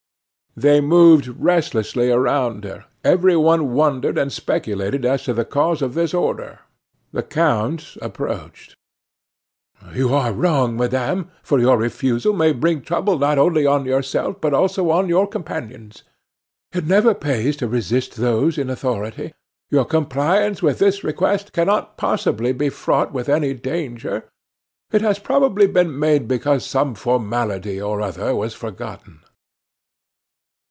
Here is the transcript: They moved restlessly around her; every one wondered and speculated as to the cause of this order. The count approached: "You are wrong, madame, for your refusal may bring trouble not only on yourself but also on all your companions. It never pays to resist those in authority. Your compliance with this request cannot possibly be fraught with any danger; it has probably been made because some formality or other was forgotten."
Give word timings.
They 0.53 0.81
moved 0.81 1.29
restlessly 1.39 2.11
around 2.11 2.65
her; 2.65 2.83
every 3.05 3.37
one 3.37 3.71
wondered 3.71 4.17
and 4.17 4.33
speculated 4.33 5.05
as 5.05 5.23
to 5.23 5.33
the 5.33 5.45
cause 5.45 5.81
of 5.81 5.93
this 5.93 6.13
order. 6.13 6.59
The 7.13 7.23
count 7.23 7.95
approached: 8.01 8.75
"You 9.93 10.13
are 10.13 10.33
wrong, 10.33 10.75
madame, 10.75 11.31
for 11.41 11.57
your 11.57 11.77
refusal 11.77 12.33
may 12.33 12.51
bring 12.51 12.81
trouble 12.81 13.17
not 13.17 13.37
only 13.37 13.65
on 13.65 13.85
yourself 13.85 14.41
but 14.41 14.53
also 14.53 14.89
on 14.89 15.03
all 15.05 15.09
your 15.09 15.25
companions. 15.25 16.03
It 16.73 16.85
never 16.85 17.15
pays 17.15 17.55
to 17.55 17.69
resist 17.69 18.17
those 18.17 18.57
in 18.57 18.69
authority. 18.69 19.33
Your 19.69 19.85
compliance 19.85 20.61
with 20.61 20.79
this 20.79 21.01
request 21.01 21.53
cannot 21.53 21.95
possibly 21.95 22.51
be 22.51 22.67
fraught 22.67 23.13
with 23.13 23.29
any 23.29 23.53
danger; 23.53 24.25
it 24.91 24.99
has 25.01 25.17
probably 25.17 25.65
been 25.65 25.97
made 25.97 26.27
because 26.27 26.65
some 26.65 26.93
formality 26.93 27.81
or 27.81 28.01
other 28.01 28.35
was 28.35 28.53
forgotten." 28.53 29.21